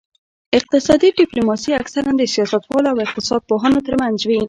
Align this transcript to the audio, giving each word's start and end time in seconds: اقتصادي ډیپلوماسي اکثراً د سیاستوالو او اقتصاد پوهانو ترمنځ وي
اقتصادي 0.57 1.07
ډیپلوماسي 1.19 1.71
اکثراً 1.81 2.11
د 2.17 2.21
سیاستوالو 2.33 2.91
او 2.91 2.97
اقتصاد 3.05 3.41
پوهانو 3.49 3.79
ترمنځ 3.87 4.17
وي 4.23 4.37